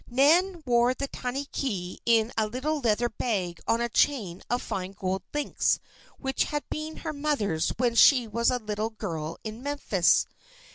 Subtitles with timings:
[0.07, 4.93] Nan wore the tiny key in a little leather bag, on a chain of fine
[4.93, 5.79] gold links
[6.17, 10.25] which had been her mother's when she was a little girl in Memphis.